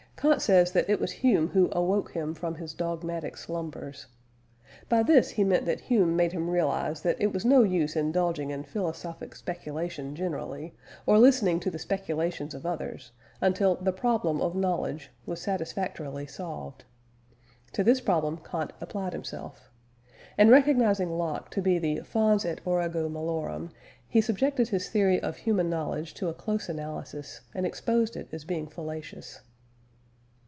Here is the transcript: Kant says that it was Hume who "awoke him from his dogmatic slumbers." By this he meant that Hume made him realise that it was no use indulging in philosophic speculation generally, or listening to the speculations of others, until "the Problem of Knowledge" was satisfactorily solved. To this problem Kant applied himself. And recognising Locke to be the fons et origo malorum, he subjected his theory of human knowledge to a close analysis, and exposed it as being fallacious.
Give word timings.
Kant 0.21 0.39
says 0.39 0.71
that 0.73 0.87
it 0.87 0.99
was 1.01 1.11
Hume 1.11 1.47
who 1.47 1.67
"awoke 1.71 2.11
him 2.11 2.35
from 2.35 2.53
his 2.53 2.75
dogmatic 2.75 3.35
slumbers." 3.35 4.05
By 4.87 5.01
this 5.01 5.31
he 5.31 5.43
meant 5.43 5.65
that 5.65 5.79
Hume 5.79 6.15
made 6.15 6.31
him 6.31 6.47
realise 6.47 6.99
that 6.99 7.19
it 7.19 7.33
was 7.33 7.43
no 7.43 7.63
use 7.63 7.95
indulging 7.95 8.51
in 8.51 8.63
philosophic 8.63 9.33
speculation 9.35 10.15
generally, 10.15 10.75
or 11.07 11.17
listening 11.17 11.59
to 11.61 11.71
the 11.71 11.79
speculations 11.79 12.53
of 12.53 12.67
others, 12.67 13.09
until 13.41 13.73
"the 13.77 13.91
Problem 13.91 14.41
of 14.41 14.53
Knowledge" 14.53 15.09
was 15.25 15.41
satisfactorily 15.41 16.27
solved. 16.27 16.83
To 17.73 17.83
this 17.83 17.99
problem 17.99 18.37
Kant 18.37 18.73
applied 18.79 19.13
himself. 19.13 19.71
And 20.37 20.51
recognising 20.51 21.17
Locke 21.17 21.49
to 21.49 21.63
be 21.63 21.79
the 21.79 22.01
fons 22.01 22.45
et 22.45 22.61
origo 22.63 23.09
malorum, 23.09 23.71
he 24.07 24.21
subjected 24.21 24.69
his 24.69 24.87
theory 24.87 25.19
of 25.19 25.37
human 25.37 25.67
knowledge 25.67 26.13
to 26.15 26.27
a 26.29 26.33
close 26.35 26.69
analysis, 26.69 27.41
and 27.55 27.65
exposed 27.65 28.15
it 28.15 28.29
as 28.31 28.45
being 28.45 28.67
fallacious. 28.67 29.41